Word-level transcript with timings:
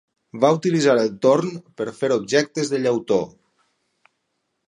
Va 0.43 0.49
utilitzar 0.53 0.95
el 1.01 1.11
torn 1.25 1.51
per 1.81 1.87
fer 1.99 2.09
objectes 2.17 2.73
de 2.73 2.81
llautó. 2.87 3.21